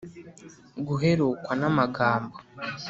[0.87, 2.35] guherukwa n amagambo